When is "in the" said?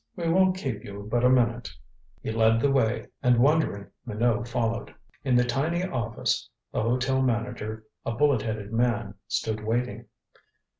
5.23-5.43